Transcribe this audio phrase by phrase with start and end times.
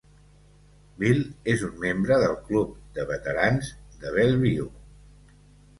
[1.03, 1.21] Bill
[1.53, 3.71] és un membre del club de veterans
[4.03, 4.71] de Bellevue.